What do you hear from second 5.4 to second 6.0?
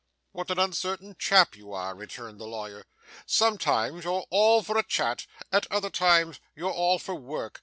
At another